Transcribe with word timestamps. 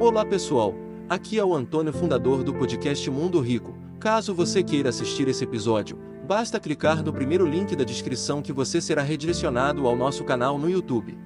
Olá 0.00 0.24
pessoal, 0.24 0.72
aqui 1.10 1.38
é 1.38 1.44
o 1.44 1.54
Antônio, 1.54 1.92
fundador 1.92 2.42
do 2.42 2.54
podcast 2.54 3.10
Mundo 3.10 3.38
Rico. 3.38 3.76
Caso 4.00 4.34
você 4.34 4.62
queira 4.62 4.88
assistir 4.88 5.28
esse 5.28 5.44
episódio, 5.44 5.98
basta 6.26 6.58
clicar 6.58 7.04
no 7.04 7.12
primeiro 7.12 7.44
link 7.44 7.76
da 7.76 7.84
descrição 7.84 8.40
que 8.40 8.50
você 8.50 8.80
será 8.80 9.02
redirecionado 9.02 9.86
ao 9.86 9.94
nosso 9.94 10.24
canal 10.24 10.56
no 10.56 10.70
YouTube. 10.70 11.18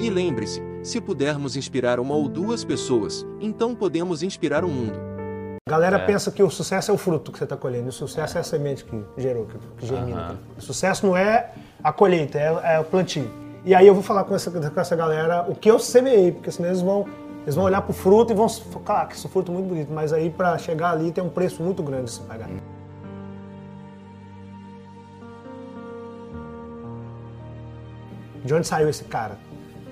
E 0.00 0.10
lembre-se, 0.10 0.60
se 0.82 1.00
pudermos 1.00 1.54
inspirar 1.54 2.00
uma 2.00 2.16
ou 2.16 2.28
duas 2.28 2.64
pessoas, 2.64 3.24
então 3.40 3.76
podemos 3.76 4.24
inspirar 4.24 4.64
o 4.64 4.68
mundo. 4.68 4.98
A 5.68 5.70
galera 5.70 5.98
é. 5.98 6.04
pensa 6.04 6.32
que 6.32 6.42
o 6.42 6.50
sucesso 6.50 6.90
é 6.90 6.94
o 6.94 6.98
fruto 6.98 7.30
que 7.30 7.38
você 7.38 7.44
está 7.44 7.56
colhendo, 7.56 7.90
o 7.90 7.92
sucesso 7.92 8.36
é 8.36 8.40
a 8.40 8.44
semente 8.44 8.84
que 8.84 9.04
gerou, 9.16 9.46
que, 9.46 9.56
que 9.78 9.86
germina. 9.86 10.32
Uhum. 10.32 10.36
O 10.58 10.60
sucesso 10.60 11.06
não 11.06 11.16
é 11.16 11.52
a 11.82 11.92
colheita, 11.92 12.40
é, 12.40 12.74
é 12.74 12.80
o 12.80 12.84
plantio. 12.84 13.30
E 13.64 13.72
aí 13.72 13.86
eu 13.86 13.94
vou 13.94 14.02
falar 14.02 14.24
com 14.24 14.34
essa, 14.34 14.50
com 14.50 14.80
essa 14.80 14.96
galera 14.96 15.46
o 15.48 15.54
que 15.54 15.70
eu 15.70 15.78
semeei, 15.78 16.32
porque 16.32 16.50
senão 16.50 16.68
eles 16.68 16.82
vão 16.82 17.06
eles 17.44 17.54
vão 17.54 17.64
olhar 17.64 17.82
pro 17.82 17.92
fruto 17.92 18.32
e 18.32 18.36
vão 18.36 18.48
focar 18.48 19.02
ah, 19.02 19.06
que 19.06 19.14
esse 19.14 19.28
fruto 19.28 19.52
é 19.52 19.54
muito 19.54 19.68
bonito, 19.68 19.92
mas 19.92 20.14
aí 20.14 20.30
para 20.30 20.56
chegar 20.56 20.92
ali 20.92 21.12
tem 21.12 21.22
um 21.22 21.28
preço 21.28 21.62
muito 21.62 21.82
grande 21.82 22.04
de 22.04 22.12
se 22.12 22.20
pagar. 22.20 22.48
De 28.42 28.52
onde 28.52 28.66
saiu 28.66 28.88
esse 28.88 29.04
cara? 29.04 29.38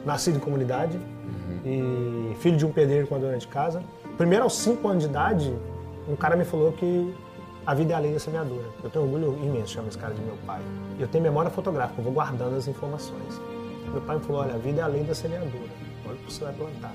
Nascido 0.04 0.36
em 0.36 0.40
comunidade 0.40 0.96
uhum. 0.96 2.32
e 2.32 2.34
filho 2.36 2.56
de 2.56 2.64
um 2.64 2.72
pedreiro 2.72 3.06
com 3.06 3.14
a 3.14 3.18
dona 3.18 3.36
de 3.36 3.46
casa. 3.46 3.82
Primeiro, 4.16 4.44
aos 4.44 4.56
5 4.58 4.88
anos 4.88 5.02
de 5.04 5.10
idade, 5.10 5.54
um 6.08 6.16
cara 6.16 6.36
me 6.36 6.44
falou 6.44 6.72
que 6.72 7.14
a 7.66 7.74
vida 7.74 7.92
é 7.92 7.96
a 7.96 7.98
lei 7.98 8.12
da 8.12 8.18
semeadura. 8.18 8.64
Eu 8.82 8.90
tenho 8.90 9.04
orgulho 9.04 9.38
imenso, 9.42 9.74
chama 9.74 9.88
esse 9.88 9.98
cara 9.98 10.14
de 10.14 10.20
meu 10.22 10.36
pai. 10.46 10.60
Eu 10.98 11.06
tenho 11.06 11.22
memória 11.22 11.50
fotográfica, 11.50 12.00
eu 12.00 12.04
vou 12.04 12.12
guardando 12.12 12.56
as 12.56 12.66
informações. 12.66 13.40
Meu 13.90 14.00
pai 14.00 14.16
me 14.16 14.22
falou, 14.22 14.42
olha, 14.42 14.54
a 14.54 14.58
vida 14.58 14.80
é 14.80 14.84
a 14.84 14.86
lei 14.86 15.04
da 15.04 15.14
semeadura. 15.14 15.70
Olha 16.06 16.14
o 16.14 16.18
que 16.18 16.32
você 16.32 16.44
vai 16.44 16.52
plantar. 16.52 16.92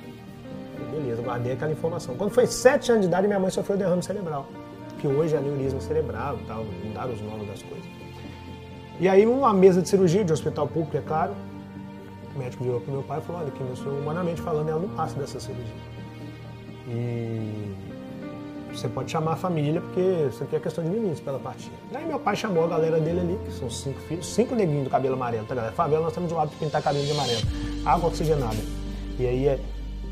Beleza, 0.91 1.21
guardei 1.21 1.53
aquela 1.53 1.71
informação. 1.71 2.15
Quando 2.15 2.31
foi 2.31 2.45
7 2.45 2.91
anos 2.91 3.01
de 3.03 3.07
idade, 3.07 3.27
minha 3.27 3.39
mãe 3.39 3.49
sofreu 3.49 3.77
derrame 3.77 4.03
cerebral, 4.03 4.47
que 4.99 5.07
hoje 5.07 5.35
é 5.35 5.37
aneurisma 5.37 5.79
cerebral 5.79 6.37
e 6.41 6.45
tal, 6.45 6.65
mudaram 6.83 7.13
os 7.13 7.21
nomes 7.21 7.47
das 7.47 7.61
coisas. 7.61 7.85
E 8.99 9.07
aí, 9.07 9.25
uma 9.25 9.53
mesa 9.53 9.81
de 9.81 9.89
cirurgia 9.89 10.23
de 10.23 10.33
hospital 10.33 10.67
público, 10.67 10.97
é 10.97 11.01
claro, 11.01 11.33
o 12.35 12.39
médico 12.39 12.63
virou 12.63 12.79
para 12.81 12.91
meu 12.91 13.03
pai 13.03 13.19
e 13.19 13.21
falou: 13.21 13.41
olha, 13.41 13.51
que 13.51 13.63
meu 13.63 13.75
senhor, 13.75 13.93
humanamente 13.93 14.41
falando, 14.41 14.69
ela 14.69 14.79
não 14.79 14.89
passa 14.89 15.19
dessa 15.19 15.39
cirurgia. 15.39 15.75
E 16.87 17.75
você 18.71 18.87
pode 18.87 19.11
chamar 19.11 19.33
a 19.33 19.35
família, 19.35 19.81
porque 19.81 19.99
isso 20.29 20.43
aqui 20.43 20.55
é 20.55 20.59
questão 20.59 20.83
de 20.83 20.89
minutos 20.89 21.19
pela 21.19 21.39
partida. 21.39 21.75
Aí 21.93 22.05
meu 22.05 22.19
pai 22.19 22.35
chamou 22.35 22.63
a 22.63 22.67
galera 22.67 22.99
dele 22.99 23.19
ali, 23.19 23.39
que 23.45 23.51
são 23.51 23.69
cinco 23.69 23.99
filhos, 24.01 24.25
cinco 24.25 24.55
neguinhos 24.55 24.85
do 24.85 24.89
cabelo 24.89 25.15
amarelo, 25.15 25.45
tá 25.45 25.55
galera? 25.55 25.73
Favela, 25.73 26.03
nós 26.03 26.13
temos 26.13 26.31
o 26.31 26.37
hábito 26.37 26.57
de 26.57 26.65
pintar 26.65 26.81
cabelo 26.81 27.05
de 27.05 27.11
amarelo. 27.11 27.41
Água 27.85 28.09
oxigenada. 28.09 28.57
E 29.19 29.25
aí 29.25 29.47
é 29.47 29.59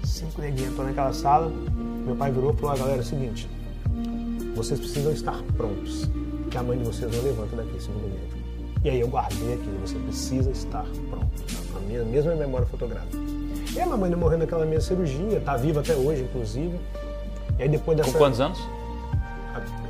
cinco 0.06 0.42
neguinhos 0.42 0.72
estão 0.72 0.86
naquela 0.86 1.14
sala. 1.14 1.52
Meu 2.06 2.16
pai 2.16 2.32
virou 2.32 2.54
e 2.54 2.56
falou: 2.56 2.72
ah, 2.72 2.78
galera, 2.78 2.98
é 2.98 3.02
o 3.02 3.06
seguinte, 3.06 3.50
vocês 4.56 4.80
precisam 4.80 5.12
estar 5.12 5.42
prontos, 5.58 6.10
que 6.50 6.58
a 6.58 6.64
mãe 6.64 6.78
de 6.78 6.84
vocês 6.86 7.12
não 7.12 7.24
levanta 7.24 7.56
daqui, 7.56 7.82
segundo 7.82 8.06
o 8.06 8.10
médico. 8.10 8.46
E 8.84 8.90
aí 8.90 9.00
eu 9.00 9.08
guardei 9.08 9.56
aquilo, 9.56 9.80
você 9.82 9.96
precisa 9.96 10.52
estar 10.52 10.86
pronto, 11.10 11.28
a 11.76 11.80
minha 11.82 12.04
mesma 12.04 12.36
memória 12.36 12.68
fotográfica. 12.68 13.18
E 13.76 13.80
a 13.82 13.86
mamãe 13.86 14.14
morreu 14.16 14.38
naquela 14.38 14.66
minha 14.66 14.80
cirurgia, 14.80 15.42
tá 15.42 15.58
viva 15.58 15.82
até 15.82 15.96
hoje, 15.96 16.22
inclusive. 16.22 16.80
E 17.58 17.64
aí 17.64 17.70
depois 17.70 17.98
dessa. 17.98 18.12
Com 18.12 18.18
quantos 18.18 18.40
anos? 18.40 18.60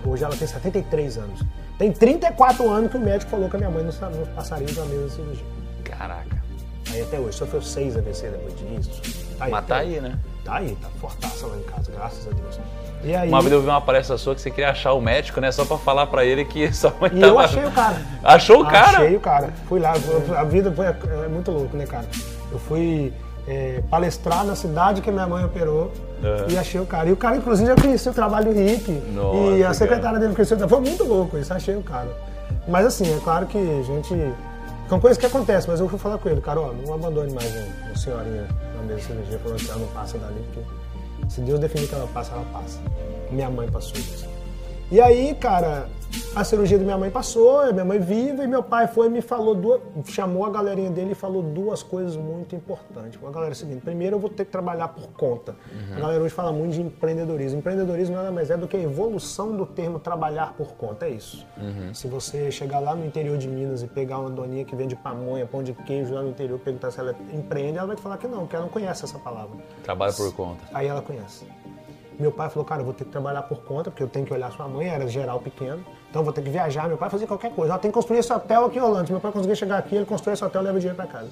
Hoje 0.05 0.23
ela 0.23 0.35
tem 0.35 0.47
73 0.47 1.17
anos. 1.17 1.41
Tem 1.77 1.91
34 1.91 2.69
anos 2.69 2.89
que 2.89 2.97
o 2.97 2.99
médico 2.99 3.29
falou 3.29 3.49
que 3.49 3.55
a 3.55 3.59
minha 3.59 3.69
mãe 3.69 3.83
não 3.83 4.25
passaria 4.33 4.67
pela 4.67 4.85
mesma 4.85 5.09
cirurgia. 5.09 5.45
Caraca. 5.83 6.43
Aí 6.91 7.01
até 7.01 7.19
hoje, 7.19 7.37
sofreu 7.37 7.61
seis 7.61 7.97
AVC 7.97 8.29
depois 8.29 8.53
disso. 8.57 9.24
Tá 9.37 9.45
aí, 9.45 9.51
Mas 9.51 9.65
tá 9.65 9.77
aí, 9.77 10.01
né? 10.01 10.17
Tá 10.43 10.55
aí, 10.55 10.77
tá 10.81 10.87
fortaça 10.99 11.47
lá 11.47 11.57
em 11.57 11.63
casa, 11.63 11.91
graças 11.91 12.27
a 12.27 12.31
Deus. 12.31 12.59
E 13.03 13.15
aí... 13.15 13.29
Uma 13.29 13.41
vez 13.41 13.53
eu 13.53 13.61
vi 13.61 13.67
uma 13.67 13.81
palestra 13.81 14.17
sua 14.17 14.33
que 14.33 14.41
você 14.41 14.49
queria 14.49 14.71
achar 14.71 14.93
o 14.93 15.01
médico, 15.01 15.39
né? 15.39 15.51
Só 15.51 15.65
pra 15.65 15.77
falar 15.77 16.07
pra 16.07 16.25
ele 16.25 16.45
que 16.45 16.71
sua 16.73 16.93
mãe 16.99 17.11
E 17.13 17.19
tava... 17.19 17.31
eu 17.31 17.39
achei 17.39 17.65
o 17.65 17.71
cara. 17.71 18.01
Achou 18.23 18.61
o 18.61 18.65
cara? 18.65 18.97
Achei 18.97 19.15
o 19.15 19.19
cara. 19.19 19.49
Fui 19.67 19.79
lá, 19.79 19.93
a 20.37 20.43
vida 20.43 20.71
foi 20.71 20.85
é 20.85 21.27
muito 21.27 21.51
louco, 21.51 21.75
né, 21.75 21.85
cara? 21.85 22.05
Eu 22.51 22.59
fui 22.59 23.13
é, 23.47 23.83
palestrar 23.89 24.43
na 24.43 24.55
cidade 24.55 25.01
que 25.01 25.11
minha 25.11 25.27
mãe 25.27 25.43
operou 25.45 25.91
uhum. 26.23 26.49
e 26.49 26.57
achei 26.57 26.79
o 26.79 26.85
cara. 26.85 27.09
E 27.09 27.11
o 27.11 27.17
cara, 27.17 27.37
inclusive, 27.37 27.67
já 27.67 27.75
conhecia 27.75 28.11
o 28.11 28.15
trabalho 28.15 28.53
do 28.53 28.59
Rick. 28.59 28.91
Nossa, 28.91 29.37
e 29.51 29.63
a 29.63 29.73
secretária 29.73 30.09
cara. 30.11 30.19
dele 30.19 30.35
conheceu. 30.35 30.69
Foi 30.69 30.79
muito 30.79 31.03
louco 31.03 31.37
isso, 31.37 31.53
achei 31.53 31.75
o 31.75 31.83
cara. 31.83 32.09
Mas 32.67 32.85
assim, 32.85 33.15
é 33.15 33.19
claro 33.23 33.45
que 33.45 33.57
a 33.57 33.83
gente 33.83 34.33
são 34.87 34.99
coisas 34.99 35.17
que 35.17 35.25
acontecem, 35.25 35.69
mas 35.69 35.79
eu 35.79 35.89
fui 35.89 35.97
falar 35.97 36.17
com 36.17 36.29
ele, 36.29 36.41
cara, 36.41 36.61
ó, 36.61 36.71
não 36.71 36.93
abandone 36.93 37.33
mais 37.33 37.51
uma 37.55 37.95
senhorinha 37.95 38.47
na 38.75 38.83
mesa 38.83 38.99
de 38.99 39.05
cirurgia 39.05 39.39
falando 39.39 39.59
que 39.59 39.69
ela 39.69 39.79
não 39.79 39.87
passa 39.87 40.17
dali, 40.17 40.45
porque 40.53 41.29
se 41.29 41.41
Deus 41.41 41.59
definir 41.59 41.87
que 41.87 41.95
ela 41.95 42.07
passa, 42.07 42.33
ela 42.33 42.45
passa. 42.53 42.79
Minha 43.31 43.49
mãe 43.49 43.67
passou 43.69 43.97
isso. 43.97 44.27
E 44.91 45.01
aí, 45.01 45.33
cara, 45.35 45.89
a 46.35 46.43
cirurgia 46.43 46.77
da 46.77 46.83
minha 46.83 46.97
mãe 46.97 47.09
passou, 47.09 47.71
minha 47.71 47.85
mãe 47.85 47.97
viva, 47.97 48.43
e 48.43 48.47
meu 48.47 48.61
pai 48.61 48.87
foi 48.87 49.07
e 49.07 49.09
me 49.09 49.21
falou, 49.21 49.55
duas, 49.55 49.81
chamou 50.07 50.45
a 50.45 50.49
galerinha 50.49 50.89
dele 50.89 51.13
e 51.13 51.15
falou 51.15 51.41
duas 51.41 51.81
coisas 51.81 52.17
muito 52.17 52.55
importantes. 52.55 53.17
A 53.23 53.31
galera 53.31 53.51
é 53.51 53.53
o 53.53 53.55
seguinte, 53.55 53.81
primeiro 53.81 54.17
eu 54.17 54.19
vou 54.19 54.29
ter 54.29 54.43
que 54.43 54.51
trabalhar 54.51 54.89
por 54.89 55.07
conta. 55.11 55.55
Uhum. 55.71 55.95
A 55.95 55.99
galera 56.01 56.21
hoje 56.21 56.33
fala 56.33 56.51
muito 56.51 56.73
de 56.73 56.81
empreendedorismo. 56.81 57.59
Empreendedorismo 57.59 58.15
nada 58.15 58.31
mais 58.31 58.49
é 58.49 58.57
do 58.57 58.67
que 58.67 58.75
a 58.75 58.81
evolução 58.81 59.55
do 59.55 59.65
termo 59.65 59.97
trabalhar 59.97 60.53
por 60.57 60.73
conta, 60.73 61.05
é 61.05 61.11
isso. 61.11 61.45
Uhum. 61.57 61.93
Se 61.93 62.07
você 62.07 62.51
chegar 62.51 62.79
lá 62.79 62.93
no 62.95 63.05
interior 63.05 63.37
de 63.37 63.47
Minas 63.47 63.81
e 63.81 63.87
pegar 63.87 64.19
uma 64.19 64.29
doninha 64.29 64.65
que 64.65 64.75
vende 64.75 64.95
pamonha, 64.95 65.45
pão 65.45 65.63
de 65.63 65.73
queijo 65.73 66.13
lá 66.13 66.21
no 66.21 66.29
interior, 66.29 66.59
perguntar 66.59 66.91
se 66.91 66.99
ela 66.99 67.15
empreende, 67.33 67.77
ela 67.77 67.87
vai 67.87 67.95
te 67.95 68.01
falar 68.01 68.17
que 68.17 68.27
não, 68.27 68.39
porque 68.39 68.57
ela 68.57 68.65
não 68.65 68.71
conhece 68.71 69.05
essa 69.05 69.17
palavra. 69.17 69.57
Trabalha 69.83 70.11
por 70.11 70.33
conta. 70.33 70.63
Aí 70.73 70.87
ela 70.87 71.01
conhece. 71.01 71.45
Meu 72.17 72.31
pai 72.31 72.49
falou, 72.49 72.63
cara, 72.63 72.81
eu 72.81 72.85
vou 72.85 72.93
ter 72.93 73.03
que 73.03 73.11
trabalhar 73.11 73.41
por 73.43 73.59
conta, 73.63 73.91
porque 73.91 74.01
eu 74.01 74.07
tenho 74.07 74.25
que 74.25 74.33
olhar 74.33 74.51
sua 74.51 74.67
mãe, 74.67 74.87
era 74.87 75.05
geral 75.07 75.39
pequeno. 75.39 75.83
Então 76.09 76.23
vou 76.23 76.31
ter 76.31 76.41
que 76.41 76.49
viajar, 76.49 76.87
meu 76.87 76.97
pai 76.97 77.09
fazer 77.09 77.27
qualquer 77.27 77.51
coisa. 77.51 77.73
Ela 77.73 77.79
tem 77.79 77.91
que 77.91 77.95
construir 77.95 78.19
esse 78.19 78.31
hotel 78.31 78.65
aqui 78.65 78.77
em 78.77 78.81
Holanda. 78.81 79.05
Se 79.05 79.11
meu 79.11 79.19
pai 79.19 79.31
conseguir 79.31 79.55
chegar 79.55 79.77
aqui, 79.77 79.95
ele 79.95 80.05
constrói 80.05 80.33
esse 80.33 80.43
hotel 80.43 80.61
e 80.61 80.65
leva 80.65 80.79
dinheiro 80.79 80.95
para 80.95 81.07
casa. 81.07 81.29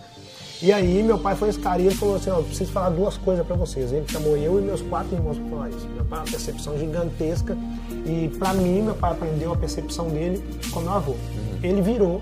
E 0.62 0.72
aí 0.74 1.02
meu 1.02 1.18
pai 1.18 1.36
foi 1.36 1.50
esse 1.50 1.60
cara 1.60 1.82
e 1.82 1.88
ele 1.88 1.96
falou 1.96 2.16
assim, 2.16 2.30
ó, 2.30 2.38
eu 2.38 2.44
preciso 2.44 2.72
falar 2.72 2.90
duas 2.90 3.18
coisas 3.18 3.46
para 3.46 3.56
vocês. 3.56 3.94
Ele 3.94 4.06
chamou 4.08 4.36
eu 4.36 4.60
e 4.60 4.62
meus 4.62 4.82
quatro 4.82 5.16
irmãos 5.16 5.38
para 5.38 5.50
falar 5.50 5.70
isso. 5.70 5.88
Meu 5.88 6.06
pai 6.06 6.20
uma 6.20 6.26
percepção 6.26 6.78
gigantesca 6.78 7.58
e 8.06 8.30
para 8.38 8.54
mim, 8.54 8.82
meu 8.82 8.96
pai 8.96 9.12
aprendeu 9.12 9.54
a 9.54 9.56
percepção 9.56 10.10
dele 10.10 10.44
com 10.72 10.82
meu 10.82 10.92
avô. 10.92 11.12
Uhum. 11.12 11.60
Ele 11.64 11.82
virou 11.82 12.22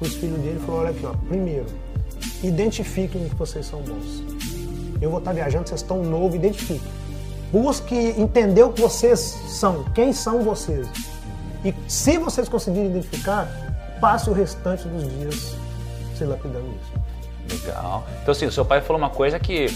os 0.00 0.14
filhos 0.14 0.38
dele 0.38 0.58
e 0.60 0.64
falou, 0.64 0.82
olha 0.82 0.90
aqui, 0.90 1.04
ó, 1.04 1.12
primeiro, 1.28 1.66
identifiquem 2.42 3.28
que 3.28 3.34
vocês 3.34 3.66
são 3.66 3.80
bons. 3.82 4.22
Eu 5.00 5.10
vou 5.10 5.18
estar 5.18 5.32
viajando, 5.32 5.68
vocês 5.68 5.80
estão 5.80 6.02
novos, 6.02 6.36
identifiquem 6.36 6.80
Busque 7.52 7.94
entender 7.94 8.62
o 8.62 8.72
que 8.72 8.80
vocês 8.80 9.20
são, 9.48 9.84
quem 9.94 10.12
são 10.12 10.42
vocês. 10.42 10.86
E 11.64 11.74
se 11.88 12.18
vocês 12.18 12.48
conseguirem 12.48 12.90
identificar, 12.90 13.48
passe 14.00 14.28
o 14.28 14.32
restante 14.32 14.86
dos 14.88 15.08
dias 15.18 15.54
se 16.16 16.24
lapidando 16.24 16.66
isso. 16.68 17.64
Legal. 17.66 18.04
Então, 18.22 18.32
assim, 18.32 18.46
o 18.46 18.52
seu 18.52 18.64
pai 18.64 18.80
falou 18.80 19.00
uma 19.00 19.10
coisa 19.10 19.38
que 19.38 19.66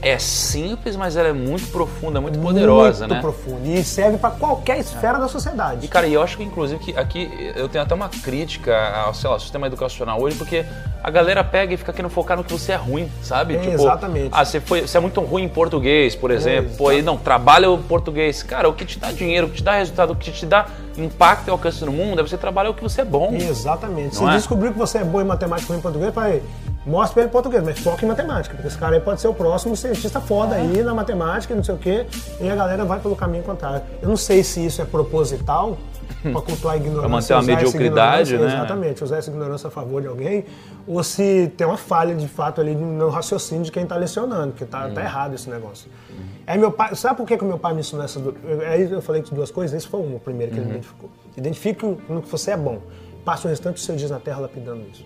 é 0.00 0.18
simples, 0.18 0.94
mas 0.94 1.16
ela 1.16 1.28
é 1.28 1.32
muito 1.32 1.66
profunda, 1.72 2.20
muito 2.20 2.38
poderosa, 2.38 3.06
muito 3.06 3.14
né? 3.14 3.20
Muito 3.20 3.34
profunda. 3.36 3.68
E 3.68 3.82
serve 3.82 4.18
para 4.18 4.30
qualquer 4.30 4.78
esfera 4.78 5.18
é. 5.18 5.20
da 5.20 5.28
sociedade. 5.28 5.84
E, 5.84 5.88
cara, 5.88 6.06
eu 6.06 6.22
acho 6.22 6.36
que, 6.36 6.44
inclusive, 6.44 6.78
que 6.80 6.96
aqui 6.96 7.52
eu 7.56 7.68
tenho 7.68 7.82
até 7.82 7.94
uma 7.94 8.08
crítica 8.08 8.76
ao, 8.76 9.12
lá, 9.30 9.38
sistema 9.40 9.66
educacional 9.66 10.20
hoje, 10.20 10.36
porque 10.36 10.64
a 11.02 11.10
galera 11.10 11.44
pega 11.44 11.74
e 11.74 11.76
fica 11.76 11.92
querendo 11.92 12.10
focar 12.10 12.36
no 12.36 12.44
que 12.44 12.52
você 12.52 12.72
é 12.72 12.76
ruim, 12.76 13.08
sabe? 13.22 13.56
É, 13.56 13.58
tipo, 13.58 13.72
exatamente. 13.72 14.30
Ah, 14.32 14.44
você, 14.44 14.60
foi, 14.60 14.82
você 14.82 14.96
é 14.96 15.00
muito 15.00 15.20
ruim 15.20 15.44
em 15.44 15.48
português, 15.48 16.14
por 16.14 16.30
é, 16.30 16.34
exemplo. 16.34 16.72
É, 16.72 16.76
Pô, 16.76 16.88
aí 16.88 17.02
não, 17.02 17.16
trabalha 17.16 17.70
o 17.70 17.78
português. 17.78 18.42
Cara, 18.42 18.68
o 18.68 18.72
que 18.72 18.84
te 18.84 18.98
dá 18.98 19.12
dinheiro, 19.12 19.46
o 19.46 19.50
que 19.50 19.56
te 19.56 19.62
dá 19.62 19.74
resultado, 19.74 20.12
o 20.12 20.16
que 20.16 20.30
te 20.30 20.46
dá 20.46 20.66
impacto 20.96 21.48
e 21.48 21.50
alcance 21.50 21.84
no 21.84 21.92
mundo 21.92 22.20
é 22.20 22.22
você 22.22 22.36
trabalhar 22.36 22.70
o 22.70 22.74
que 22.74 22.82
você 22.82 23.02
é 23.02 23.04
bom. 23.04 23.32
Exatamente. 23.34 24.16
Você 24.16 24.24
é? 24.24 24.30
descobriu 24.32 24.72
que 24.72 24.78
você 24.78 24.98
é 24.98 25.04
bom 25.04 25.20
em 25.20 25.24
matemática 25.24 25.72
ou 25.72 25.78
em 25.78 25.82
português, 25.82 26.12
pai 26.12 26.42
mostre 26.86 27.14
pra 27.14 27.22
ele 27.24 27.32
português, 27.32 27.62
mas 27.62 27.78
foca 27.78 28.04
em 28.04 28.08
matemática, 28.08 28.54
porque 28.54 28.68
esse 28.68 28.78
cara 28.78 28.96
aí 28.96 29.00
pode 29.00 29.20
ser 29.20 29.28
o 29.28 29.34
próximo 29.34 29.76
cientista 29.76 30.20
foda 30.20 30.56
é. 30.56 30.60
aí 30.60 30.82
na 30.82 30.94
matemática, 30.94 31.54
não 31.54 31.64
sei 31.64 31.74
o 31.74 31.78
quê, 31.78 32.06
e 32.40 32.48
a 32.48 32.54
galera 32.54 32.84
vai 32.84 32.98
pelo 33.00 33.16
caminho 33.16 33.44
contrário. 33.44 33.82
Eu 34.00 34.08
não 34.08 34.16
sei 34.16 34.42
se 34.42 34.64
isso 34.64 34.80
é 34.80 34.84
proposital, 34.84 35.76
para 36.22 36.40
cultuar 36.40 36.74
a 36.74 36.76
ignorância. 36.76 37.00
Para 37.00 37.08
manter 37.08 37.34
uma 37.34 37.42
mediocridade, 37.42 38.36
né? 38.36 38.46
Exatamente, 38.46 39.04
usar 39.04 39.18
essa 39.18 39.30
ignorância 39.30 39.68
a 39.68 39.70
favor 39.70 40.00
de 40.00 40.08
alguém, 40.08 40.44
ou 40.86 41.02
se 41.02 41.52
tem 41.56 41.66
uma 41.66 41.76
falha 41.76 42.14
de 42.14 42.26
fato 42.26 42.60
ali 42.60 42.74
no 42.74 43.08
raciocínio 43.08 43.64
de 43.64 43.72
quem 43.72 43.84
está 43.84 43.96
lecionando, 43.96 44.52
que 44.52 44.64
está 44.64 44.80
tá 44.80 44.86
hum. 44.86 44.94
tá 44.94 45.02
errado 45.02 45.34
esse 45.34 45.48
negócio. 45.48 45.90
Hum. 46.10 46.24
Aí 46.46 46.58
meu 46.58 46.72
pai, 46.72 46.94
sabe 46.94 47.16
por 47.16 47.26
que, 47.26 47.36
que 47.36 47.44
meu 47.44 47.58
pai 47.58 47.74
me 47.74 47.80
ensinou 47.80 48.04
essas 48.04 48.22
duas? 48.22 48.36
Aí 48.66 48.90
eu 48.90 49.02
falei 49.02 49.22
duas 49.30 49.50
coisas, 49.50 49.76
esse 49.76 49.86
foi 49.86 50.00
uma, 50.00 50.16
o 50.16 50.20
primeiro 50.20 50.52
que 50.52 50.58
uhum. 50.58 50.66
ele 50.66 50.74
identificou. 50.76 51.10
Identifique 51.36 51.98
no 52.08 52.22
que 52.22 52.28
você 52.28 52.52
é 52.52 52.56
bom. 52.56 52.80
Passe 53.24 53.46
o 53.46 53.50
restante 53.50 53.74
do 53.74 53.80
seu 53.80 53.94
dias 53.94 54.10
na 54.10 54.18
terra 54.18 54.40
lapidando 54.40 54.82
isso. 54.90 55.04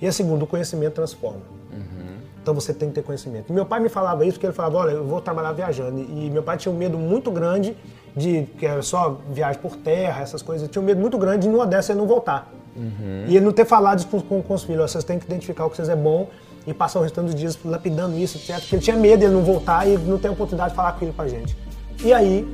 E 0.00 0.06
a 0.06 0.12
segunda, 0.12 0.44
o 0.44 0.46
conhecimento 0.46 0.94
transforma. 0.94 1.40
Uhum. 1.72 2.16
Então 2.42 2.54
você 2.54 2.72
tem 2.72 2.88
que 2.88 2.94
ter 2.94 3.02
conhecimento. 3.02 3.52
Meu 3.52 3.66
pai 3.66 3.80
me 3.80 3.88
falava 3.88 4.24
isso 4.24 4.34
porque 4.34 4.46
ele 4.46 4.54
falava, 4.54 4.78
olha, 4.78 4.90
eu 4.92 5.04
vou 5.04 5.20
trabalhar 5.20 5.52
viajando. 5.52 6.00
E 6.00 6.30
meu 6.30 6.42
pai 6.42 6.56
tinha 6.56 6.72
um 6.72 6.76
medo 6.76 6.96
muito 6.96 7.30
grande 7.30 7.76
de 8.16 8.44
que 8.58 8.66
era 8.66 8.82
só 8.82 9.18
viagem 9.30 9.60
por 9.60 9.76
terra, 9.76 10.22
essas 10.22 10.42
coisas. 10.42 10.62
Ele 10.62 10.72
tinha 10.72 10.82
um 10.82 10.84
medo 10.84 11.00
muito 11.00 11.18
grande 11.18 11.46
de 11.46 11.48
numa 11.48 11.66
dessa 11.66 11.92
ele 11.92 12.00
não 12.00 12.06
voltar. 12.06 12.50
Uhum. 12.76 13.24
E 13.26 13.36
ele 13.36 13.44
não 13.44 13.52
ter 13.52 13.64
falado 13.64 13.98
isso 13.98 14.08
com, 14.08 14.42
com, 14.42 14.54
os 14.54 14.62
filhos, 14.62 14.90
vocês 14.90 15.04
têm 15.04 15.18
que 15.18 15.26
identificar 15.26 15.66
o 15.66 15.70
que 15.70 15.76
vocês 15.76 15.88
é 15.88 15.96
bom 15.96 16.28
e 16.66 16.72
passar 16.72 17.00
o 17.00 17.02
restante 17.02 17.26
dos 17.26 17.34
dias 17.34 17.58
lapidando 17.64 18.16
isso, 18.16 18.38
etc. 18.38 18.60
Porque 18.60 18.76
ele 18.76 18.82
tinha 18.82 18.96
medo 18.96 19.20
de 19.20 19.26
ele 19.26 19.34
não 19.34 19.42
voltar 19.42 19.86
e 19.86 19.98
não 19.98 20.18
ter 20.18 20.28
oportunidade 20.28 20.70
de 20.70 20.76
falar 20.76 20.92
com 20.92 21.04
ele 21.04 21.12
pra 21.12 21.26
gente. 21.26 21.56
E 22.04 22.12
aí, 22.12 22.46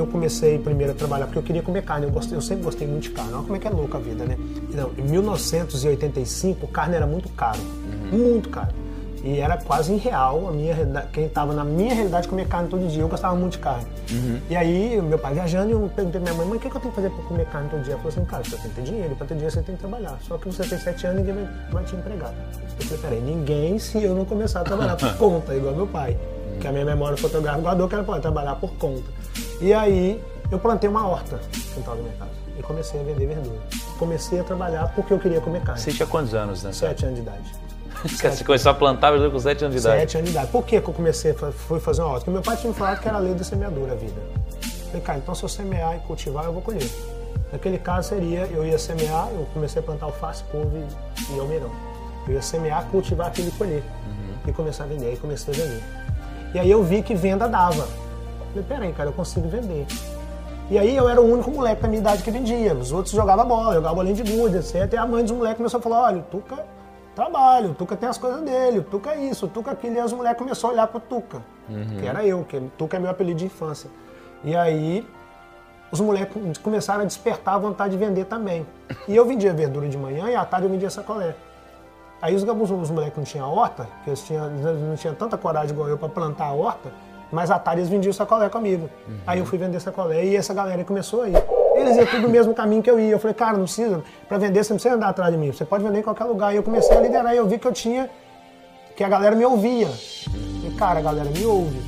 eu 0.00 0.06
comecei 0.06 0.58
primeiro 0.58 0.92
a 0.92 0.94
trabalhar 0.94 1.26
porque 1.26 1.38
eu 1.38 1.42
queria 1.42 1.62
comer 1.62 1.82
carne. 1.82 2.06
Eu, 2.06 2.10
gostei, 2.10 2.36
eu 2.36 2.42
sempre 2.42 2.64
gostei 2.64 2.86
muito 2.86 3.04
de 3.04 3.10
carne. 3.10 3.32
Olha 3.34 3.42
como 3.42 3.56
é 3.56 3.58
que 3.58 3.68
é 3.68 3.70
louca 3.70 3.98
a 3.98 4.00
vida, 4.00 4.24
né? 4.24 4.36
Então, 4.68 4.90
em 4.96 5.02
1985, 5.02 6.66
carne 6.68 6.96
era 6.96 7.06
muito 7.06 7.28
caro. 7.30 7.60
Uhum. 7.60 8.18
Muito 8.18 8.48
caro. 8.48 8.74
E 9.22 9.38
era 9.38 9.58
quase 9.58 9.92
irreal 9.92 10.48
a 10.48 10.52
minha 10.52 10.74
quem 11.12 11.26
estava 11.26 11.52
na 11.52 11.62
minha 11.62 11.94
realidade 11.94 12.26
comer 12.26 12.48
carne 12.48 12.68
todo 12.68 12.88
dia. 12.88 13.02
Eu 13.02 13.08
gostava 13.08 13.34
muito 13.36 13.52
de 13.52 13.58
carne. 13.58 13.86
Uhum. 14.10 14.40
E 14.48 14.56
aí, 14.56 15.00
meu 15.02 15.18
pai 15.18 15.34
viajando, 15.34 15.70
eu 15.70 15.90
perguntei 15.94 16.20
pra 16.20 16.32
minha 16.32 16.34
mãe, 16.34 16.46
mãe, 16.46 16.56
o 16.56 16.60
que, 16.60 16.70
que 16.70 16.76
eu 16.76 16.80
tenho 16.80 16.92
que 16.92 17.00
fazer 17.00 17.10
para 17.14 17.24
comer 17.24 17.46
carne 17.46 17.68
todo 17.68 17.82
dia? 17.82 17.92
Ela 17.92 18.02
falou 18.02 18.16
assim, 18.16 18.24
cara, 18.24 18.44
você 18.44 18.56
tem 18.56 18.70
que 18.70 18.76
ter 18.76 18.82
dinheiro, 18.82 19.16
para 19.16 19.26
ter 19.26 19.34
dinheiro 19.34 19.54
você 19.54 19.62
tem 19.62 19.74
que 19.74 19.80
trabalhar. 19.80 20.18
Só 20.22 20.38
que 20.38 20.46
você 20.46 20.62
tem 20.64 20.78
sete 20.78 21.06
anos 21.06 21.20
e 21.20 21.26
ninguém 21.26 21.48
vai 21.70 21.84
te 21.84 21.94
empregar. 21.94 22.32
Eu 22.78 22.86
falei, 22.86 23.02
peraí, 23.02 23.20
ninguém 23.20 23.78
se 23.78 24.02
eu 24.02 24.14
não 24.14 24.24
começar 24.24 24.62
a 24.62 24.64
trabalhar 24.64 24.96
por 24.96 25.14
conta, 25.18 25.54
igual 25.54 25.74
meu 25.74 25.86
pai. 25.86 26.16
Que 26.60 26.68
a 26.68 26.72
minha 26.72 26.84
memória 26.84 27.16
fotográfica 27.16 27.62
guardou 27.62 27.88
que 27.88 27.94
ela 27.94 28.04
pode 28.04 28.20
trabalhar 28.20 28.56
por 28.56 28.70
conta. 28.74 29.02
E 29.60 29.72
aí, 29.72 30.22
eu 30.50 30.58
plantei 30.58 30.88
uma 30.88 31.06
horta 31.06 31.36
no 31.36 31.74
quintal 31.74 31.96
da 31.96 32.02
minha 32.02 32.14
casa 32.14 32.30
e 32.58 32.62
comecei 32.62 33.00
a 33.00 33.02
vender 33.02 33.26
verdura. 33.26 33.60
Comecei 33.98 34.40
a 34.40 34.44
trabalhar 34.44 34.92
porque 34.94 35.12
eu 35.12 35.18
queria 35.18 35.40
comer 35.40 35.62
carne. 35.62 35.80
Você 35.80 35.92
tinha 35.92 36.06
quantos 36.06 36.34
anos, 36.34 36.62
né? 36.62 36.72
Sete 36.72 37.04
anos 37.04 37.16
de 37.16 37.22
idade. 37.22 37.60
Você 38.04 38.44
começou 38.44 38.72
a 38.72 38.74
plantar 38.74 39.10
verdura 39.10 39.30
com 39.30 39.38
7 39.38 39.64
anos 39.64 39.74
de 39.74 39.80
idade? 39.86 40.00
7 40.00 40.16
anos 40.16 40.30
de 40.30 40.36
idade. 40.36 40.50
Por 40.50 40.64
que, 40.64 40.80
que 40.80 40.88
eu 40.88 40.94
comecei, 40.94 41.34
fui 41.34 41.78
fazer 41.78 42.00
uma 42.00 42.08
horta? 42.08 42.20
Porque 42.20 42.30
meu 42.30 42.42
pai 42.42 42.56
tinha 42.56 42.72
me 42.72 42.78
falado 42.78 43.00
que 43.00 43.08
era 43.08 43.18
a 43.18 43.20
lei 43.20 43.34
da 43.34 43.44
semeadura 43.44 43.92
a 43.92 43.94
vida. 43.94 44.20
falei, 44.86 45.02
cara, 45.02 45.18
então 45.18 45.34
se 45.34 45.42
eu 45.42 45.48
semear 45.48 45.96
e 45.96 46.00
cultivar, 46.00 46.46
eu 46.46 46.52
vou 46.52 46.62
colher. 46.62 46.88
Naquele 47.52 47.78
caso 47.78 48.08
seria, 48.10 48.46
eu 48.46 48.64
ia 48.64 48.78
semear, 48.78 49.28
eu 49.32 49.46
comecei 49.52 49.82
a 49.82 49.84
plantar 49.84 50.06
alface, 50.06 50.42
couve 50.44 50.82
e 51.30 51.38
almeirão. 51.38 51.70
Eu 52.26 52.34
ia 52.34 52.42
semear, 52.42 52.86
cultivar 52.86 53.26
aquilo 53.26 53.48
e 53.48 53.52
colher. 53.52 53.82
Uhum. 54.06 54.50
E 54.50 54.52
começar 54.52 54.84
a 54.84 54.86
vender, 54.86 55.06
aí 55.06 55.16
comecei 55.16 55.52
a 55.52 55.56
vender. 55.56 55.82
E 56.54 56.58
aí 56.58 56.70
eu 56.70 56.82
vi 56.82 57.02
que 57.02 57.14
venda 57.14 57.48
dava. 57.48 57.86
Falei, 58.50 58.64
peraí, 58.68 58.92
cara, 58.92 59.08
eu 59.08 59.12
consigo 59.12 59.48
vender. 59.48 59.86
E 60.70 60.78
aí 60.78 60.96
eu 60.96 61.08
era 61.08 61.20
o 61.20 61.32
único 61.32 61.50
moleque 61.50 61.82
da 61.82 61.88
minha 61.88 62.00
idade 62.00 62.22
que 62.22 62.30
vendia. 62.30 62.74
Os 62.74 62.92
outros 62.92 63.14
jogavam 63.14 63.46
bola, 63.46 63.74
jogavam 63.74 63.96
bolinha 63.96 64.14
de 64.14 64.22
gude, 64.22 64.56
etc. 64.56 64.82
Até 64.84 64.96
a 64.96 65.06
mãe 65.06 65.22
dos 65.22 65.32
moleques 65.32 65.56
começou 65.56 65.78
a 65.78 65.82
falar, 65.82 66.02
olha, 66.02 66.22
Tuca 66.22 66.64
trabalho, 67.14 67.70
o 67.70 67.74
Tuca 67.74 67.96
tem 67.96 68.08
as 68.08 68.16
coisas 68.16 68.40
dele, 68.42 68.78
o 68.78 68.82
Tuca 68.82 69.10
é 69.10 69.24
isso, 69.26 69.46
o 69.46 69.48
Tuca 69.48 69.70
é 69.70 69.72
aquilo. 69.72 69.96
E 69.96 69.98
as 69.98 70.12
mulheres 70.12 70.38
começaram 70.38 70.70
a 70.70 70.72
olhar 70.72 70.86
pro 70.86 71.00
Tuca, 71.00 71.42
uhum. 71.68 71.98
que 71.98 72.06
era 72.06 72.24
eu, 72.24 72.44
que 72.44 72.60
Tuca 72.78 72.96
é 72.96 73.00
meu 73.00 73.10
apelido 73.10 73.38
de 73.38 73.46
infância. 73.46 73.90
E 74.44 74.56
aí 74.56 75.06
os 75.90 76.00
moleques 76.00 76.58
começaram 76.58 77.02
a 77.02 77.04
despertar 77.04 77.54
a 77.54 77.58
vontade 77.58 77.92
de 77.92 77.98
vender 77.98 78.24
também. 78.26 78.66
E 79.08 79.14
eu 79.14 79.26
vendia 79.26 79.52
verdura 79.52 79.88
de 79.88 79.98
manhã 79.98 80.30
e 80.30 80.36
à 80.36 80.44
tarde 80.44 80.66
eu 80.66 80.70
vendia 80.70 80.88
sacolé. 80.88 81.34
Aí 82.22 82.34
os, 82.34 82.42
os, 82.42 82.70
os 82.70 82.90
moleques 82.90 83.16
não 83.16 83.24
tinham 83.24 83.50
horta, 83.50 83.88
que 84.04 84.10
eles, 84.10 84.22
tinham, 84.22 84.46
eles 84.46 84.80
não 84.82 84.96
tinham 84.96 85.14
tanta 85.14 85.38
coragem 85.38 85.70
igual 85.70 85.88
eu 85.88 85.96
para 85.96 86.08
plantar 86.08 86.46
a 86.46 86.52
horta, 86.52 86.92
mas 87.32 87.50
à 87.50 87.58
tarde 87.58 87.80
eles 87.80 87.90
vendiam 87.90 88.12
sacolé 88.12 88.48
comigo. 88.48 88.90
Uhum. 89.08 89.14
Aí 89.26 89.38
eu 89.38 89.46
fui 89.46 89.56
vender 89.56 89.80
sacolé 89.80 90.24
e 90.24 90.36
essa 90.36 90.52
galera 90.52 90.84
começou 90.84 91.22
a 91.22 91.28
ir. 91.28 91.44
Eles 91.74 91.96
iam 91.96 92.06
tudo 92.06 92.26
o 92.26 92.30
mesmo 92.30 92.52
caminho 92.52 92.82
que 92.82 92.90
eu 92.90 93.00
ia. 93.00 93.12
Eu 93.12 93.18
falei, 93.18 93.34
cara, 93.34 93.56
não 93.56 93.64
precisa, 93.64 94.02
para 94.28 94.38
vender 94.38 94.62
você 94.62 94.72
não 94.72 94.76
precisa 94.76 94.94
andar 94.96 95.08
atrás 95.08 95.32
de 95.32 95.38
mim, 95.38 95.52
você 95.52 95.64
pode 95.64 95.82
vender 95.82 96.00
em 96.00 96.02
qualquer 96.02 96.24
lugar. 96.24 96.52
E 96.52 96.56
eu 96.56 96.62
comecei 96.62 96.96
a 96.96 97.00
liderar 97.00 97.32
e 97.32 97.38
eu 97.38 97.46
vi 97.46 97.58
que 97.58 97.66
eu 97.66 97.72
tinha, 97.72 98.10
que 98.96 99.02
a 99.02 99.08
galera 99.08 99.34
me 99.34 99.44
ouvia. 99.44 99.88
E 100.64 100.74
cara, 100.76 100.98
a 100.98 101.02
galera 101.02 101.30
me 101.30 101.46
ouve. 101.46 101.80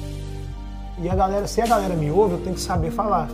E 0.98 1.08
a 1.08 1.14
galera, 1.14 1.46
se 1.46 1.60
a 1.60 1.66
galera 1.66 1.94
me 1.94 2.10
ouve, 2.10 2.34
eu 2.34 2.40
tenho 2.40 2.54
que 2.54 2.60
saber 2.60 2.90
falar. 2.90 3.28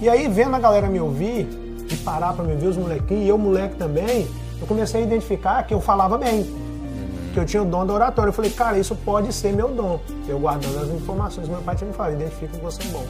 E 0.00 0.08
aí, 0.08 0.28
vendo 0.28 0.56
a 0.56 0.58
galera 0.58 0.88
me 0.88 0.98
ouvir, 0.98 1.46
e 1.92 1.96
parar 1.96 2.32
para 2.32 2.44
me 2.44 2.54
ver 2.54 2.68
os 2.68 2.76
molequinhos, 2.76 3.24
e 3.24 3.28
eu 3.28 3.36
moleque 3.36 3.76
também, 3.76 4.28
eu 4.60 4.66
comecei 4.66 5.02
a 5.02 5.04
identificar 5.04 5.62
que 5.64 5.74
eu 5.74 5.80
falava 5.80 6.18
bem 6.18 6.70
que 7.32 7.38
eu 7.38 7.44
tinha 7.44 7.62
o 7.62 7.66
dom 7.66 7.86
da 7.86 7.92
oratória. 7.92 8.28
Eu 8.28 8.32
falei, 8.32 8.50
cara, 8.50 8.78
isso 8.78 8.94
pode 8.96 9.32
ser 9.32 9.52
meu 9.52 9.68
dom. 9.68 10.00
Eu 10.28 10.38
guardando 10.38 10.78
as 10.82 10.88
informações, 10.88 11.48
meu 11.48 11.62
pai 11.62 11.76
tinha 11.76 11.88
me 11.88 11.94
falado, 11.94 12.14
identifica 12.14 12.56
que 12.56 12.62
você 12.62 12.82
é 12.82 12.86
bom. 12.86 13.06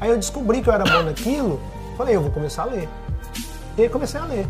Aí 0.00 0.10
eu 0.10 0.16
descobri 0.16 0.62
que 0.62 0.68
eu 0.68 0.72
era 0.72 0.84
bom 0.84 1.02
naquilo, 1.02 1.60
falei, 1.96 2.14
eu 2.14 2.22
vou 2.22 2.30
começar 2.30 2.62
a 2.62 2.66
ler. 2.66 2.88
E 3.76 3.82
aí 3.82 3.88
comecei 3.88 4.20
a 4.20 4.24
ler. 4.24 4.46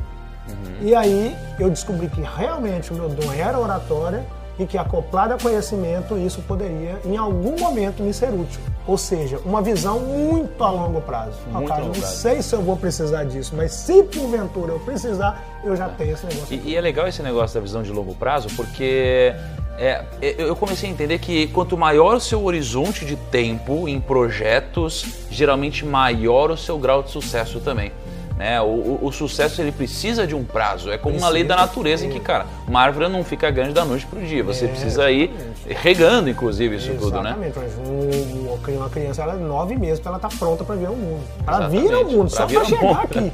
Uhum. 0.49 0.89
E 0.89 0.95
aí 0.95 1.37
eu 1.59 1.71
descobri 1.71 2.09
que 2.09 2.21
realmente 2.21 2.93
o 2.93 2.95
meu 2.95 3.09
dom 3.09 3.33
era 3.33 3.59
oratória 3.59 4.25
e 4.59 4.67
que 4.67 4.77
acoplado 4.77 5.35
a 5.35 5.39
conhecimento 5.39 6.19
isso 6.19 6.43
poderia 6.43 7.01
em 7.05 7.17
algum 7.17 7.59
momento 7.59 8.03
me 8.03 8.13
ser 8.13 8.31
útil. 8.31 8.61
Ou 8.87 8.97
seja, 8.99 9.39
uma 9.45 9.63
visão 9.63 10.01
muito 10.01 10.65
a 10.65 10.71
longo 10.71 11.01
prazo. 11.01 11.39
Muito 11.51 11.69
cara, 11.69 11.85
não 11.85 11.95
sei 11.95 12.43
se 12.43 12.55
eu 12.55 12.63
vou 12.63 12.77
precisar 12.77 13.25
disso, 13.25 13.55
mas 13.55 13.73
se 13.73 14.03
porventura 14.03 14.73
eu 14.73 14.81
precisar, 14.81 15.43
eu 15.63 15.77
já 15.77 15.89
tenho 15.91 16.13
esse 16.13 16.27
negócio. 16.27 16.55
E, 16.55 16.71
e 16.71 16.77
é 16.77 16.81
legal 16.81 17.07
esse 17.07 17.23
negócio 17.23 17.55
da 17.55 17.61
visão 17.61 17.83
de 17.83 17.93
longo 17.93 18.15
prazo, 18.15 18.49
porque 18.57 19.35
é, 19.79 20.05
eu 20.21 20.57
comecei 20.57 20.89
a 20.89 20.93
entender 20.93 21.19
que 21.19 21.47
quanto 21.49 21.77
maior 21.77 22.17
o 22.17 22.21
seu 22.21 22.43
horizonte 22.45 23.05
de 23.05 23.15
tempo 23.15 23.89
em 23.89 24.01
projetos, 24.01 25.07
geralmente 25.31 25.85
maior 25.85 26.51
o 26.51 26.57
seu 26.57 26.79
grau 26.79 27.03
de 27.03 27.11
sucesso 27.11 27.61
também. 27.61 27.93
Né? 28.39 28.61
O, 28.61 28.67
o, 28.67 28.99
o, 29.03 29.13
sucesso 29.13 29.61
ele 29.61 29.73
precisa 29.73 30.25
de 30.25 30.33
um 30.33 30.45
prazo. 30.45 30.93
É 30.93 30.97
como 30.97 31.15
precisa 31.15 31.27
uma 31.27 31.33
lei 31.33 31.43
da 31.43 31.57
natureza 31.57 32.07
em 32.07 32.09
que, 32.09 32.21
cara, 32.21 32.47
uma 32.69 32.81
árvore 32.81 33.09
não 33.09 33.25
fica 33.25 33.51
grande 33.51 33.73
da 33.73 33.85
noite 33.85 34.07
para 34.07 34.21
o 34.21 34.23
dia. 34.23 34.45
Você 34.45 34.67
é, 34.67 34.69
precisa 34.69 35.11
ir 35.11 35.35
regando, 35.67 36.31
inclusive, 36.31 36.77
isso 36.77 36.89
exatamente. 36.89 37.11
tudo, 37.11 37.23
né? 37.23 37.49
Exatamente. 37.49 38.79
Uma 38.79 38.89
criança, 38.89 39.23
ela 39.23 39.35
é 39.35 39.37
nove 39.37 39.77
meses 39.77 39.99
para 39.99 40.11
ela 40.11 40.19
estar 40.19 40.29
tá 40.29 40.37
pronta 40.39 40.63
para 40.63 40.77
ver 40.77 40.89
o 40.89 40.95
mundo. 40.95 41.25
Para 41.45 41.67
vir 41.67 41.93
ao 41.93 42.05
mundo, 42.05 42.31
pra 42.31 42.37
só 42.37 42.47
para 42.47 42.65
chegar 42.65 42.83
mundo. 42.83 43.01
aqui. 43.01 43.33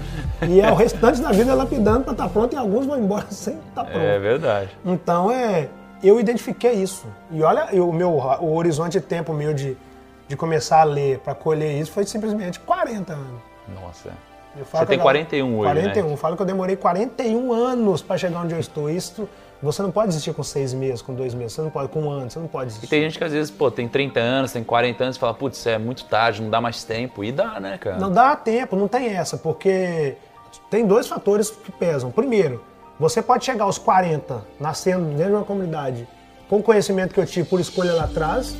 E 0.48 0.60
é 0.62 0.72
o 0.72 0.74
restante 0.74 1.20
da 1.20 1.32
vida 1.32 1.52
lapidando 1.52 2.04
para 2.04 2.12
estar 2.12 2.24
tá 2.24 2.30
pronta 2.30 2.54
e 2.54 2.58
alguns 2.58 2.86
vão 2.86 2.98
embora 2.98 3.26
sem 3.30 3.56
estar 3.56 3.84
tá 3.84 3.84
pronto. 3.84 4.02
É 4.02 4.18
verdade. 4.18 4.70
Então, 4.86 5.30
é, 5.30 5.68
eu 6.02 6.18
identifiquei 6.18 6.72
isso. 6.72 7.06
E 7.30 7.42
olha, 7.42 7.68
o 7.74 7.92
meu 7.92 8.10
o 8.10 8.56
horizonte 8.56 8.92
de 8.92 9.00
tempo 9.02 9.34
meu 9.34 9.52
de, 9.52 9.76
de 10.26 10.34
começar 10.34 10.80
a 10.80 10.84
ler 10.84 11.18
para 11.18 11.34
colher 11.34 11.78
isso 11.78 11.92
foi 11.92 12.06
simplesmente 12.06 12.58
40 12.60 13.12
anos. 13.12 13.42
Nossa. 13.82 14.10
Você 14.56 14.86
tem 14.86 14.98
41 14.98 15.58
hoje, 15.58 15.72
41. 15.72 16.08
Né? 16.08 16.16
Falo 16.16 16.36
que 16.36 16.42
eu 16.42 16.46
demorei 16.46 16.76
41 16.76 17.52
anos 17.52 18.02
para 18.02 18.16
chegar 18.16 18.40
onde 18.40 18.54
eu 18.54 18.60
estou. 18.60 18.88
Isso, 18.88 19.28
você 19.60 19.82
não 19.82 19.90
pode 19.90 20.08
desistir 20.08 20.32
com 20.32 20.42
seis 20.42 20.72
meses, 20.72 21.02
com 21.02 21.14
dois 21.14 21.34
meses, 21.34 21.54
você 21.54 21.62
não 21.62 21.70
pode, 21.70 21.88
com 21.88 22.02
um 22.02 22.10
ano, 22.10 22.30
você 22.30 22.38
não 22.38 22.46
pode 22.46 22.66
desistir. 22.66 22.86
E 22.86 22.88
tem 22.88 23.02
gente 23.02 23.18
que 23.18 23.24
às 23.24 23.32
vezes, 23.32 23.50
pô, 23.50 23.70
tem 23.70 23.88
30 23.88 24.20
anos, 24.20 24.52
tem 24.52 24.62
40 24.62 25.02
anos 25.02 25.16
e 25.16 25.18
fala, 25.18 25.34
putz, 25.34 25.66
é 25.66 25.78
muito 25.78 26.04
tarde, 26.04 26.42
não 26.42 26.50
dá 26.50 26.60
mais 26.60 26.84
tempo. 26.84 27.24
E 27.24 27.32
dá, 27.32 27.58
né, 27.58 27.78
cara? 27.78 27.98
Não 27.98 28.12
dá 28.12 28.36
tempo, 28.36 28.76
não 28.76 28.86
tem 28.86 29.08
essa, 29.08 29.36
porque 29.36 30.16
tem 30.70 30.86
dois 30.86 31.08
fatores 31.08 31.50
que 31.50 31.72
pesam. 31.72 32.10
Primeiro, 32.10 32.62
você 32.98 33.20
pode 33.20 33.44
chegar 33.44 33.64
aos 33.64 33.78
40, 33.78 34.44
nascendo 34.60 35.06
dentro 35.06 35.32
de 35.32 35.32
uma 35.32 35.44
comunidade, 35.44 36.06
com 36.48 36.58
o 36.58 36.62
conhecimento 36.62 37.12
que 37.12 37.18
eu 37.18 37.26
tive 37.26 37.48
por 37.48 37.58
escolha 37.58 37.92
lá 37.92 38.04
atrás 38.04 38.54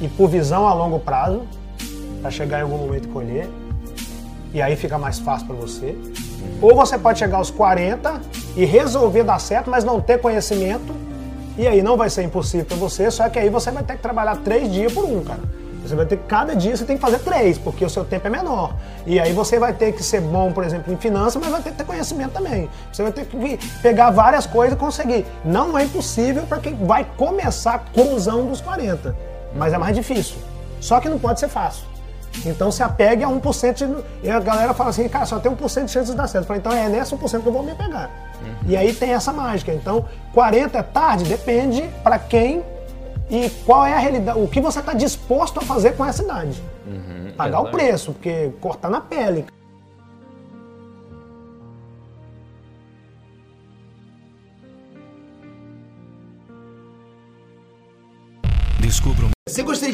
e 0.00 0.08
por 0.08 0.28
visão 0.28 0.66
a 0.66 0.74
longo 0.74 0.98
prazo, 0.98 1.46
para 2.20 2.30
chegar 2.30 2.58
em 2.58 2.62
algum 2.62 2.78
momento 2.78 3.04
e 3.04 3.08
colher 3.08 3.48
e 4.56 4.62
aí 4.62 4.74
fica 4.74 4.96
mais 4.96 5.18
fácil 5.18 5.48
para 5.48 5.56
você. 5.56 5.94
Ou 6.62 6.74
você 6.74 6.96
pode 6.96 7.18
chegar 7.18 7.36
aos 7.36 7.50
40 7.50 8.22
e 8.56 8.64
resolver 8.64 9.22
dar 9.22 9.38
certo, 9.38 9.68
mas 9.70 9.84
não 9.84 10.00
ter 10.00 10.18
conhecimento, 10.18 10.94
e 11.58 11.68
aí 11.68 11.82
não 11.82 11.94
vai 11.94 12.08
ser 12.08 12.22
impossível 12.22 12.64
para 12.64 12.76
você, 12.78 13.10
só 13.10 13.28
que 13.28 13.38
aí 13.38 13.50
você 13.50 13.70
vai 13.70 13.82
ter 13.82 13.96
que 13.96 14.02
trabalhar 14.02 14.36
três 14.36 14.72
dias 14.72 14.90
por 14.94 15.04
um, 15.04 15.22
cara. 15.22 15.40
Você 15.82 15.94
vai 15.94 16.06
ter 16.06 16.16
cada 16.26 16.56
dia 16.56 16.74
você 16.74 16.86
tem 16.86 16.96
que 16.96 17.02
fazer 17.02 17.18
três, 17.18 17.58
porque 17.58 17.84
o 17.84 17.90
seu 17.90 18.02
tempo 18.02 18.28
é 18.28 18.30
menor. 18.30 18.74
E 19.06 19.20
aí 19.20 19.30
você 19.34 19.58
vai 19.58 19.74
ter 19.74 19.92
que 19.92 20.02
ser 20.02 20.22
bom, 20.22 20.50
por 20.50 20.64
exemplo, 20.64 20.90
em 20.90 20.96
finanças, 20.96 21.40
mas 21.40 21.50
vai 21.50 21.60
ter 21.60 21.72
que 21.72 21.76
ter 21.76 21.84
conhecimento 21.84 22.32
também. 22.32 22.70
Você 22.90 23.02
vai 23.02 23.12
ter 23.12 23.26
que 23.26 23.58
pegar 23.82 24.10
várias 24.10 24.46
coisas 24.46 24.74
e 24.74 24.80
conseguir. 24.80 25.26
Não 25.44 25.76
é 25.76 25.84
impossível 25.84 26.44
para 26.44 26.60
quem 26.60 26.74
vai 26.74 27.06
começar 27.18 27.84
com 27.94 28.14
os 28.14 28.24
dos 28.24 28.62
40, 28.62 29.14
mas 29.54 29.74
é 29.74 29.78
mais 29.78 29.94
difícil. 29.94 30.38
Só 30.80 30.98
que 30.98 31.10
não 31.10 31.18
pode 31.18 31.40
ser 31.40 31.48
fácil. 31.48 31.95
Então 32.44 32.70
se 32.70 32.82
apegue 32.82 33.24
a 33.24 33.28
1%. 33.28 34.02
E 34.22 34.30
a 34.30 34.40
galera 34.40 34.74
fala 34.74 34.90
assim, 34.90 35.08
cara, 35.08 35.26
só 35.26 35.38
tem 35.38 35.50
1% 35.50 35.84
de 35.84 35.90
chance 35.90 36.10
de 36.10 36.16
dar 36.16 36.26
certo. 36.26 36.44
Eu 36.44 36.48
falei, 36.48 36.60
então 36.60 36.72
é 36.72 36.88
nessa 36.88 37.16
1% 37.16 37.40
que 37.40 37.46
eu 37.46 37.52
vou 37.52 37.62
me 37.62 37.74
pegar. 37.74 38.10
Uhum. 38.42 38.54
E 38.68 38.76
aí 38.76 38.92
tem 38.92 39.12
essa 39.12 39.32
mágica. 39.32 39.72
Então, 39.72 40.04
40 40.34 40.78
é 40.78 40.82
tarde? 40.82 41.24
Depende 41.24 41.82
para 42.02 42.18
quem 42.18 42.62
e 43.30 43.50
qual 43.64 43.84
é 43.84 43.92
a 43.92 43.98
realidade, 43.98 44.38
o 44.38 44.46
que 44.46 44.60
você 44.60 44.78
está 44.78 44.92
disposto 44.92 45.58
a 45.58 45.62
fazer 45.62 45.96
com 45.96 46.04
essa 46.04 46.22
idade. 46.22 46.62
Uhum, 46.86 47.32
Pagar 47.36 47.58
exatamente. 47.58 47.74
o 47.74 47.78
preço, 47.78 48.12
porque 48.12 48.52
cortar 48.60 48.88
na 48.88 49.00
pele. 49.00 49.46